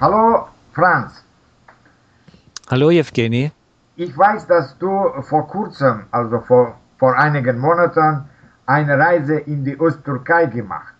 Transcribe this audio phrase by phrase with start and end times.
[0.00, 1.22] Hallo Franz.
[2.70, 3.52] Hallo Evgeny.
[3.96, 4.88] Ich weiß, dass du
[5.20, 8.24] vor kurzem, also vor, vor einigen Monaten,
[8.64, 10.94] eine Reise in die Osttürkei gemacht.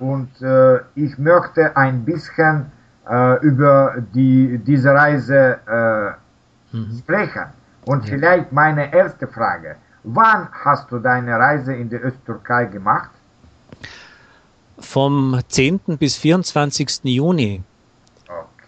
[0.00, 2.72] Und äh, ich möchte ein bisschen
[3.08, 6.98] äh, über die, diese Reise äh, mhm.
[6.98, 7.46] sprechen.
[7.84, 8.14] Und ja.
[8.16, 9.76] vielleicht meine erste Frage.
[10.02, 13.10] Wann hast du deine Reise in die Osttürkei gemacht?
[14.80, 15.78] Vom 10.
[15.96, 17.04] bis 24.
[17.04, 17.62] Juni.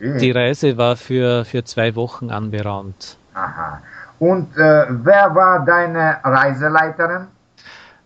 [0.05, 3.17] Die Reise war für, für zwei Wochen anberaumt.
[3.32, 3.81] Aha.
[4.18, 7.27] Und äh, wer war deine Reiseleiterin?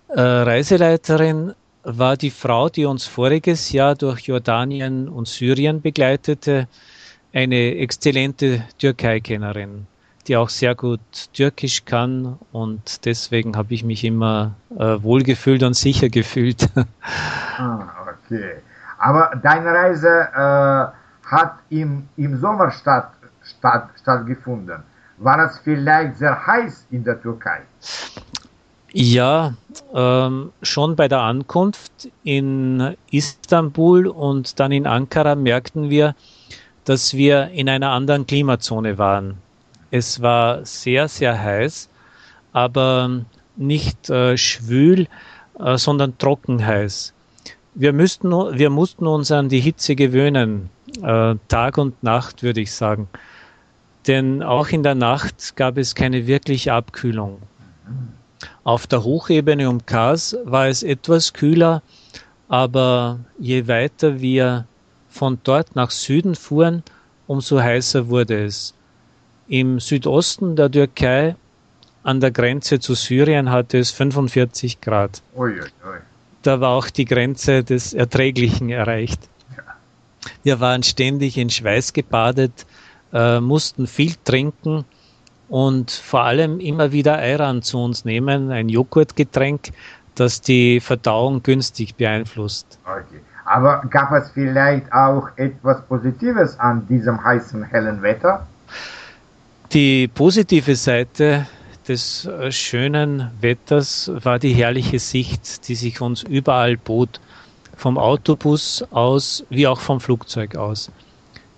[0.08, 6.68] Äh, Reiseleiterin war die Frau, die uns voriges Jahr durch Jordanien und Syrien begleitete,
[7.34, 9.86] eine exzellente Türkei-Kennerin,
[10.26, 11.00] die auch sehr gut
[11.32, 16.68] Türkisch kann und deswegen habe ich mich immer äh, wohlgefühlt und sicher gefühlt.
[17.58, 18.62] ah, okay.
[18.98, 20.97] Aber deine Reise äh,
[21.30, 23.10] hat im, im Sommer statt,
[23.42, 24.82] statt, stattgefunden.
[25.18, 27.60] War es vielleicht sehr heiß in der Türkei?
[28.92, 29.54] Ja,
[29.94, 36.14] ähm, schon bei der Ankunft in Istanbul und dann in Ankara merkten wir,
[36.84, 39.36] dass wir in einer anderen Klimazone waren.
[39.90, 41.90] Es war sehr, sehr heiß,
[42.52, 43.24] aber
[43.56, 45.06] nicht äh, schwül,
[45.58, 47.12] äh, sondern trocken heiß.
[47.80, 50.68] Wir, müssten, wir mussten uns an die Hitze gewöhnen,
[51.00, 53.08] äh, Tag und Nacht würde ich sagen.
[54.08, 57.40] Denn auch in der Nacht gab es keine wirkliche Abkühlung.
[58.64, 61.84] Auf der Hochebene um Kars war es etwas kühler,
[62.48, 64.66] aber je weiter wir
[65.08, 66.82] von dort nach Süden fuhren,
[67.28, 68.74] umso heißer wurde es.
[69.46, 71.36] Im Südosten der Türkei
[72.02, 75.22] an der Grenze zu Syrien hatte es 45 Grad.
[75.36, 76.07] Ui, ui.
[76.42, 79.28] Da war auch die Grenze des Erträglichen erreicht.
[80.42, 82.66] Wir waren ständig in Schweiß gebadet,
[83.12, 84.84] äh, mussten viel trinken
[85.48, 89.70] und vor allem immer wieder Ayran zu uns nehmen, ein Joghurtgetränk,
[90.14, 92.78] das die Verdauung günstig beeinflusst.
[92.84, 93.20] Okay.
[93.44, 98.46] Aber gab es vielleicht auch etwas Positives an diesem heißen, hellen Wetter?
[99.72, 101.46] Die positive Seite
[101.88, 107.20] des äh, schönen Wetters war die herrliche Sicht, die sich uns überall bot,
[107.76, 110.90] vom Autobus aus wie auch vom Flugzeug aus.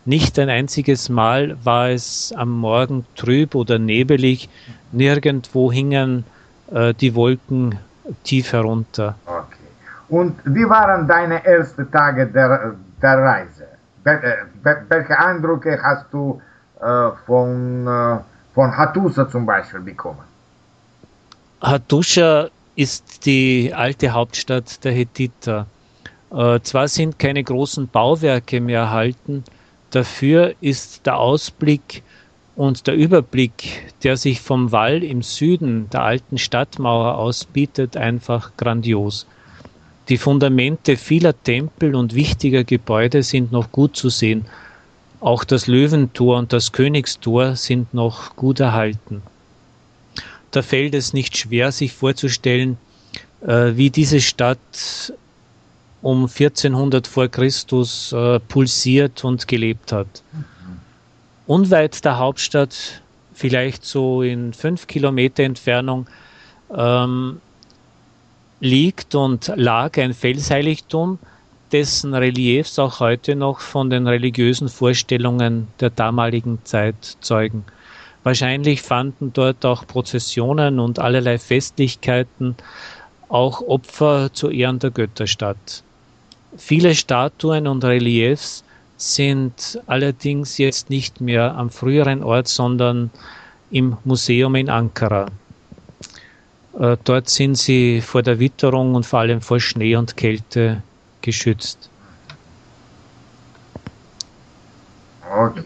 [0.05, 4.49] Nicht ein einziges Mal war es am Morgen trüb oder nebelig,
[4.93, 6.25] nirgendwo hingen
[6.73, 7.79] äh, die Wolken
[8.25, 9.15] tief herunter.
[9.27, 9.57] Okay.
[10.09, 13.67] Und wie waren deine ersten Tage der, der Reise?
[14.05, 14.19] Äh,
[14.89, 16.41] welche Eindrücke hast du
[16.81, 18.19] äh, von, äh,
[18.55, 20.25] von Hattusa zum Beispiel bekommen?
[21.61, 25.67] Hattusha ist die alte Hauptstadt der Hethiter.
[26.33, 29.45] Äh, zwar sind keine großen Bauwerke mehr erhalten,
[29.91, 32.05] Dafür ist der Ausblick
[32.55, 39.27] und der Überblick, der sich vom Wall im Süden der alten Stadtmauer ausbietet, einfach grandios.
[40.09, 44.45] Die Fundamente vieler Tempel und wichtiger Gebäude sind noch gut zu sehen.
[45.21, 49.23] Auch das Löwentor und das Königstor sind noch gut erhalten.
[50.51, 52.79] Da fällt es nicht schwer, sich vorzustellen,
[53.43, 55.13] äh, wie diese Stadt
[56.03, 60.23] um 1400 vor Christus äh, pulsiert und gelebt hat.
[61.47, 63.03] Unweit der Hauptstadt,
[63.35, 66.07] vielleicht so in fünf Kilometer Entfernung,
[66.75, 67.41] ähm,
[68.61, 71.19] liegt und lag ein Felsheiligtum,
[71.73, 77.65] dessen Reliefs auch heute noch von den religiösen Vorstellungen der damaligen Zeit zeugen.
[78.23, 82.57] Wahrscheinlich fanden dort auch Prozessionen und allerlei Festlichkeiten,
[83.29, 85.83] auch Opfer zu Ehren der Götter statt.
[86.57, 88.65] Viele Statuen und Reliefs
[88.97, 93.11] sind allerdings jetzt nicht mehr am früheren Ort, sondern
[93.71, 95.27] im Museum in Ankara.
[96.79, 100.83] Äh, dort sind sie vor der Witterung und vor allem vor Schnee und Kälte
[101.23, 101.91] geschützt.
[105.31, 105.65] Okay.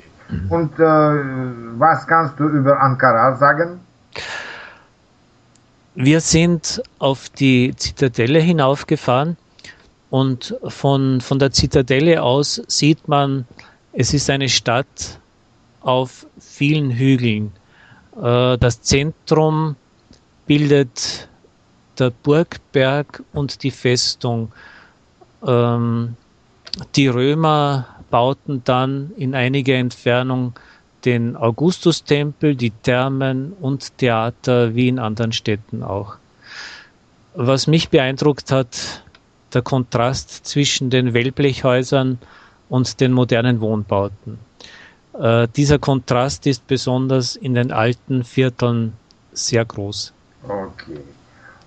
[0.48, 3.80] Und äh, was kannst du über Ankara sagen?
[5.94, 9.36] Wir sind auf die Zitadelle hinaufgefahren
[10.10, 13.46] und von, von der Zitadelle aus sieht man,
[13.92, 15.20] es ist eine Stadt
[15.82, 17.52] auf vielen Hügeln.
[18.20, 19.76] Äh, das Zentrum
[20.46, 21.28] bildet
[21.98, 24.52] der Burgberg und die Festung.
[25.46, 26.16] Ähm,
[26.96, 30.54] die Römer bauten dann in einiger Entfernung
[31.04, 36.16] den Augustustempel, die Thermen und Theater wie in anderen Städten auch.
[37.34, 39.02] Was mich beeindruckt hat,
[39.52, 42.18] der Kontrast zwischen den Wellblechhäusern
[42.68, 44.38] und den modernen Wohnbauten.
[45.18, 48.94] Äh, dieser Kontrast ist besonders in den alten Vierteln
[49.32, 50.12] sehr groß.
[50.42, 51.00] Okay.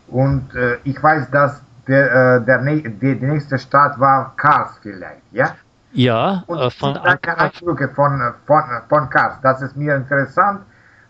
[0.07, 5.21] Und äh, ich weiß, dass der, äh, der, die, die nächste Stadt war Kars vielleicht,
[5.31, 5.55] ja?
[5.93, 10.61] Ja, Und äh, von Eindrücke von, von, von Kars, das ist mir interessant,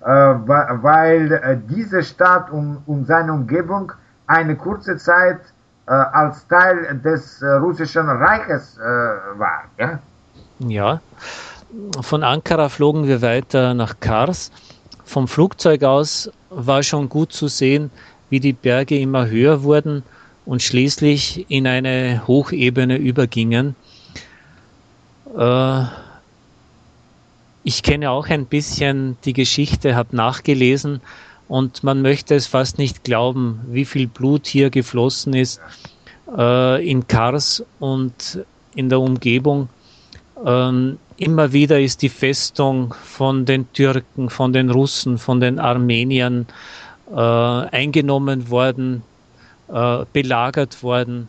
[0.01, 3.91] äh, weil äh, diese Stadt und, und seine Umgebung
[4.27, 5.39] eine kurze Zeit
[5.88, 9.63] äh, als Teil des äh, russischen Reiches äh, war.
[9.77, 10.00] Ja?
[10.59, 11.01] ja,
[12.01, 14.51] von Ankara flogen wir weiter nach Kars.
[15.06, 17.89] Vom Flugzeug aus war schon gut zu sehen,
[18.30, 20.03] wie die Berge immer höher wurden
[20.47, 23.75] und schließlich in eine Hochebene übergingen.
[25.38, 25.83] Äh,
[27.63, 31.01] ich kenne auch ein bisschen die Geschichte, habe nachgelesen
[31.49, 35.59] und man möchte es fast nicht glauben, wie viel Blut hier geflossen ist
[36.35, 38.39] äh, in Kars und
[38.73, 39.67] in der Umgebung.
[40.45, 46.45] Ähm, immer wieder ist die Festung von den Türken, von den Russen, von den Armeniern
[47.11, 49.03] äh, eingenommen worden,
[49.69, 51.27] äh, belagert worden.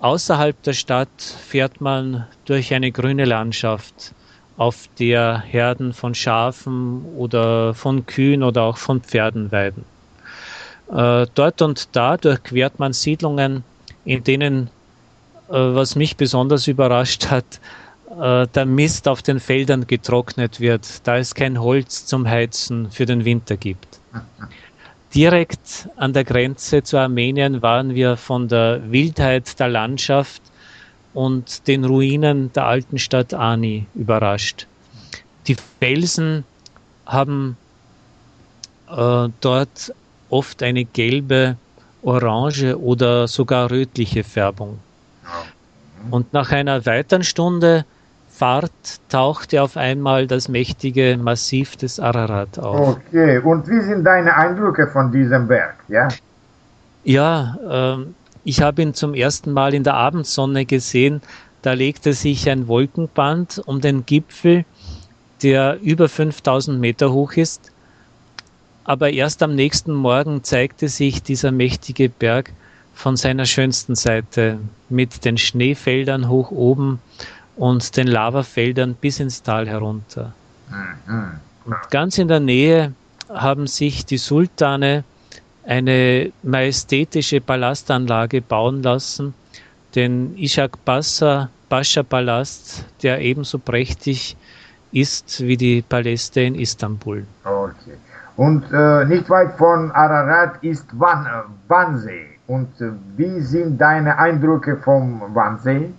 [0.00, 4.14] Außerhalb der Stadt fährt man durch eine grüne Landschaft,
[4.56, 9.84] auf der Herden von Schafen oder von Kühen oder auch von Pferden weiden.
[10.90, 13.64] Äh, dort und da durchquert man Siedlungen,
[14.04, 14.68] in denen,
[15.48, 17.60] äh, was mich besonders überrascht hat,
[18.14, 23.24] der Mist auf den Feldern getrocknet wird, da es kein Holz zum Heizen für den
[23.24, 24.00] Winter gibt.
[25.14, 30.40] Direkt an der Grenze zu Armenien waren wir von der Wildheit der Landschaft
[31.12, 34.66] und den Ruinen der alten Stadt Ani überrascht.
[35.46, 36.44] Die Felsen
[37.04, 37.58] haben
[38.88, 39.92] äh, dort
[40.30, 41.56] oft eine gelbe,
[42.02, 44.78] orange oder sogar rötliche Färbung.
[46.10, 47.84] Und nach einer weiteren Stunde
[48.34, 48.72] Fahrt
[49.10, 52.96] tauchte auf einmal das mächtige Massiv des Ararat auf.
[52.96, 55.76] Okay, und wie sind deine Eindrücke von diesem Berg?
[55.88, 56.08] Ja,
[57.04, 58.06] ja äh,
[58.44, 61.20] ich habe ihn zum ersten Mal in der Abendsonne gesehen.
[61.60, 64.64] Da legte sich ein Wolkenband um den Gipfel,
[65.42, 67.70] der über 5000 Meter hoch ist.
[68.84, 72.52] Aber erst am nächsten Morgen zeigte sich dieser mächtige Berg
[72.94, 74.58] von seiner schönsten Seite
[74.88, 76.98] mit den Schneefeldern hoch oben
[77.56, 80.32] und den Lavafeldern bis ins Tal herunter.
[80.70, 81.40] Mhm.
[81.64, 82.92] Und ganz in der Nähe
[83.28, 85.04] haben sich die Sultane
[85.64, 89.34] eine majestätische Palastanlage bauen lassen,
[89.94, 94.36] den Ishak Pasha, Pascha Palast, der ebenso prächtig
[94.92, 97.24] ist wie die Paläste in Istanbul.
[97.44, 97.96] Okay.
[98.36, 101.26] Und äh, nicht weit von Ararat ist Wan
[101.68, 102.26] Wannsee.
[102.46, 105.90] Und äh, wie sind deine Eindrücke vom Wannsee?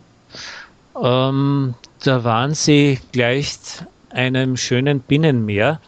[1.01, 1.73] Ähm,
[2.05, 5.79] der Wannsee gleicht einem schönen Binnenmeer.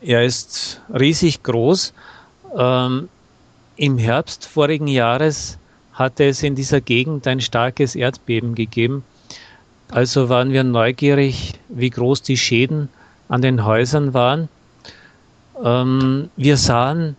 [0.00, 1.92] Er ist riesig groß.
[2.56, 3.08] Ähm,
[3.76, 5.58] Im Herbst vorigen Jahres
[5.92, 9.04] hatte es in dieser Gegend ein starkes Erdbeben gegeben.
[9.90, 12.88] Also waren wir neugierig, wie groß die Schäden
[13.28, 14.48] an den Häusern waren.
[15.62, 17.16] Ähm, wir sahen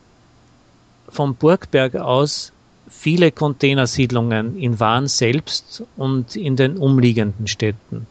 [1.10, 2.51] vom Burgberg aus
[2.92, 8.06] viele Containersiedlungen in Wahn selbst und in den umliegenden Städten.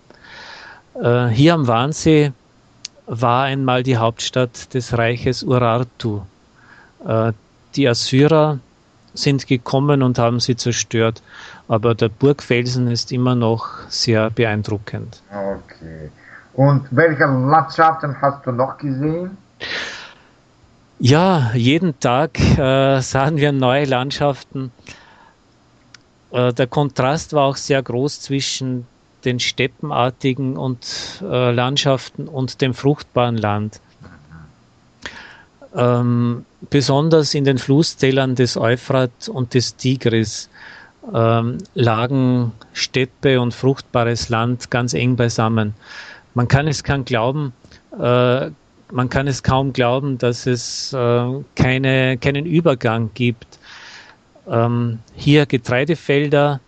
[0.94, 2.32] Äh, hier am Wahnsee
[3.06, 6.22] war einmal die Hauptstadt des Reiches Urartu.
[7.06, 7.32] Äh,
[7.76, 8.58] die Assyrer
[9.14, 11.22] sind gekommen und haben sie zerstört,
[11.68, 15.22] aber der Burgfelsen ist immer noch sehr beeindruckend.
[15.30, 16.10] Okay.
[16.54, 19.36] Und welche Landschaften hast du noch gesehen?
[21.02, 24.70] Ja, jeden Tag äh, sahen wir neue Landschaften.
[26.30, 28.86] Äh, der Kontrast war auch sehr groß zwischen
[29.24, 33.80] den steppenartigen und äh, Landschaften und dem fruchtbaren Land.
[35.74, 40.50] Ähm, besonders in den Flusstälern des Euphrat und des Tigris
[41.14, 45.72] ähm, lagen Steppe und fruchtbares Land ganz eng beisammen.
[46.34, 47.54] Man kann es kaum glauben,
[47.98, 48.50] äh,
[48.92, 53.58] man kann es kaum glauben, dass es äh, keine, keinen Übergang gibt.
[54.48, 56.60] Ähm, hier Getreidefelder,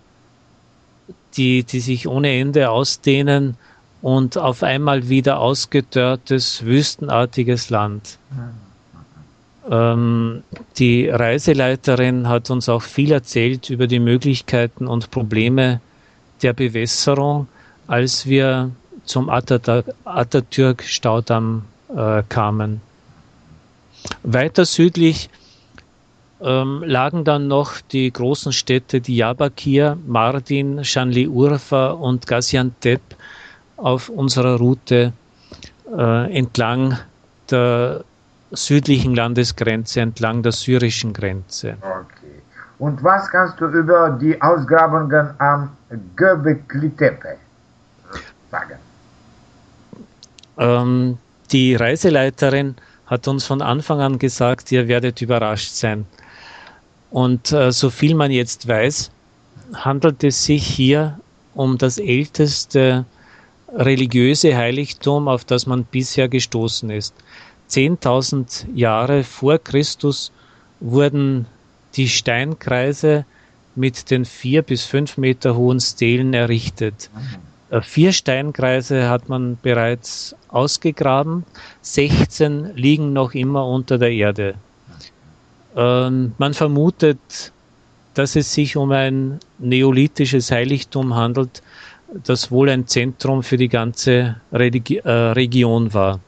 [1.36, 3.56] die, die sich ohne Ende ausdehnen
[4.02, 8.18] und auf einmal wieder ausgedörrtes, wüstenartiges Land.
[9.70, 10.42] Ähm,
[10.76, 15.80] die Reiseleiterin hat uns auch viel erzählt über die Möglichkeiten und Probleme
[16.42, 17.48] der Bewässerung,
[17.86, 18.70] als wir
[19.04, 21.62] zum Atatürk-Staudamm
[21.96, 22.80] äh, kamen.
[24.22, 25.30] Weiter südlich
[26.40, 33.00] ähm, lagen dann noch die großen Städte Diyarbakir, Mardin, Shanli Urfa und Gaziantep
[33.76, 35.12] auf unserer Route
[35.96, 36.98] äh, entlang
[37.50, 38.04] der
[38.50, 41.76] südlichen Landesgrenze, entlang der syrischen Grenze.
[41.80, 42.42] Okay.
[42.78, 45.76] Und was kannst du über die Ausgrabungen am
[46.16, 47.36] Göbekli Tepe
[48.50, 48.78] sagen?
[50.58, 51.18] Ähm,
[51.52, 56.06] die Reiseleiterin hat uns von Anfang an gesagt, ihr werdet überrascht sein.
[57.10, 59.10] Und äh, so viel man jetzt weiß,
[59.74, 61.20] handelt es sich hier
[61.54, 63.04] um das älteste
[63.74, 67.14] religiöse Heiligtum, auf das man bisher gestoßen ist.
[67.70, 70.32] 10.000 Jahre vor Christus
[70.80, 71.46] wurden
[71.94, 73.24] die Steinkreise
[73.74, 77.10] mit den vier bis fünf Meter hohen Stelen errichtet.
[77.80, 81.44] Vier Steinkreise hat man bereits ausgegraben,
[81.80, 84.54] 16 liegen noch immer unter der Erde.
[85.74, 87.52] Ähm, man vermutet,
[88.14, 91.62] dass es sich um ein neolithisches Heiligtum handelt,
[92.24, 96.20] das wohl ein Zentrum für die ganze Religi äh, Region war.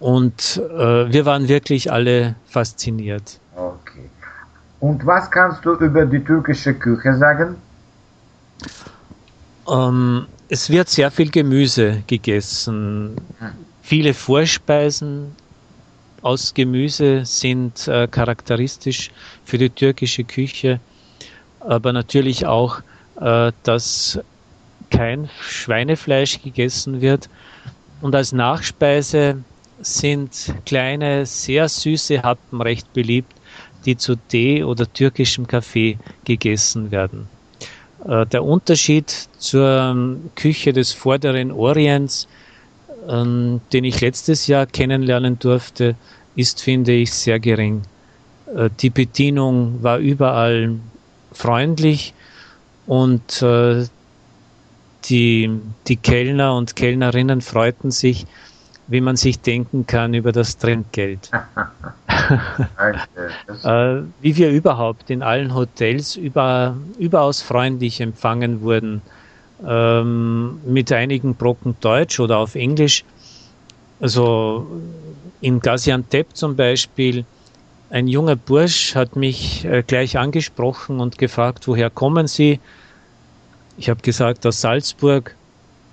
[0.00, 3.38] Und äh, wir waren wirklich alle fasziniert.
[3.54, 4.10] Okay.
[4.80, 7.54] Und was kannst du über die türkische Küche sagen?
[9.72, 13.16] Ähm, es wird sehr viel Gemüse gegessen.
[13.82, 15.34] Viele Vorspeisen
[16.20, 19.10] aus Gemüse sind äh, charakteristisch
[19.44, 20.78] für die türkische Küche,
[21.60, 22.80] aber natürlich auch,
[23.18, 24.20] äh, dass
[24.90, 27.30] kein Schweinefleisch gegessen wird.
[28.02, 29.42] Und als Nachspeise
[29.80, 33.32] sind kleine, sehr süße Happen recht beliebt,
[33.86, 37.26] die zu Tee oder türkischem Kaffee gegessen werden.
[38.06, 42.26] Äh, der Unterschied zur ähm, Küche des vorderen Orients,
[43.08, 45.94] ähm, den ich letztes Jahr kennenlernen durfte,
[46.34, 47.82] ist, finde ich, sehr gering.
[48.54, 50.78] Äh, die Bedienung war überall
[51.32, 52.14] freundlich
[52.86, 53.86] und äh,
[55.04, 55.50] die,
[55.88, 58.26] die Kellner und Kellnerinnen freuten sich,
[58.86, 61.30] wie man sich denken kann, über das Trinkgeld.
[63.64, 69.02] äh, wie wir überhaupt in allen Hotels über, überaus freundlich empfangen wurden,
[69.66, 73.04] ähm, mit einigen Brocken Deutsch oder auf Englisch.
[74.00, 74.66] Also
[75.40, 77.24] in Gaziantep zum Beispiel,
[77.90, 82.58] ein junger Bursch hat mich äh, gleich angesprochen und gefragt, woher kommen Sie?
[83.76, 85.36] Ich habe gesagt, aus Salzburg.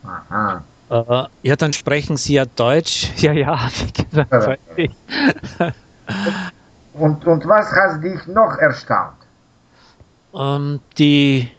[0.04, 0.64] Aha.
[0.90, 3.10] Äh, ja, dann sprechen Sie ja Deutsch.
[3.18, 3.70] Ja, ja,
[4.30, 4.62] gesagt.
[6.94, 9.18] und, und was hat dich noch erstaunt?
[10.34, 11.50] Ähm, die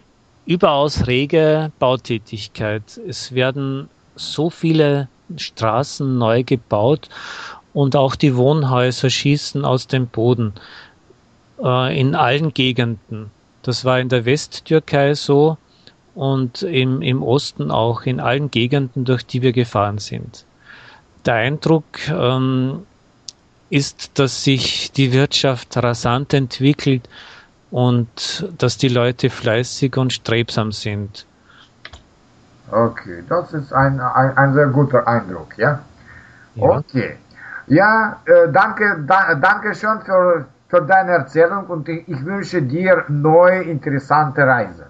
[0.47, 3.01] überaus rege Bautätigkeit.
[3.07, 7.09] Es werden so viele Straßen neu gebaut
[7.73, 10.55] und auch die Wohnhäuser schießen aus dem Boden
[11.63, 13.31] äh, in allen Gegenden.
[13.63, 15.57] Das war in der Westtürkei so
[16.15, 20.45] und im, im Osten auch in allen Gegenden, durch die wir gefahren sind.
[21.27, 22.87] Der Eindruck ähm,
[23.71, 27.09] ist, dass sich die Wirtschaft rasant entwickelt
[27.71, 31.25] und dass die Leute fleißig und strebsam sind.
[32.71, 35.81] Okay, das ist ein, ein, ein sehr guter Eindruck, ja?
[36.55, 36.69] ja.
[36.69, 37.17] Okay.
[37.67, 43.05] Ja, äh, danke, da, danke schön für, für deine Erzählung und ich, ich wünsche dir
[43.09, 44.87] neue interessante Reisen.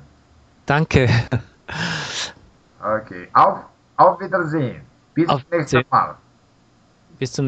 [0.66, 1.08] Danke.
[2.82, 3.58] Okay, auf,
[3.96, 4.80] auf Wiedersehen.
[5.12, 6.14] Bis zum nächsten Mal.
[7.18, 7.38] Bis zum